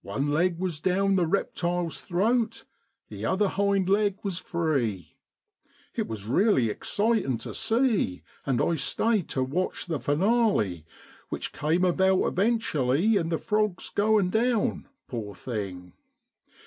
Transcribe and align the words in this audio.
One 0.00 0.30
leg 0.30 0.58
was 0.58 0.80
down 0.80 1.16
the 1.16 1.26
reptile's 1.26 1.98
throat, 1.98 2.64
the 3.10 3.26
other 3.26 3.48
hind 3.48 3.86
leg 3.86 4.16
was 4.22 4.38
free. 4.38 5.18
It 5.94 6.08
was 6.08 6.24
really 6.24 6.70
exciting 6.70 7.36
to 7.44 7.54
see; 7.54 8.22
and 8.46 8.62
I 8.62 8.76
stayed 8.76 9.28
to 9.28 9.42
watch 9.44 9.84
the 9.84 10.00
finale, 10.00 10.86
which 11.28 11.52
came 11.52 11.84
about 11.84 12.24
eventually 12.24 13.16
in 13.16 13.28
the 13.28 13.36
frog's 13.36 13.90
going 13.90 14.30
down, 14.30 14.88
poor 15.06 15.34
thing 15.34 15.92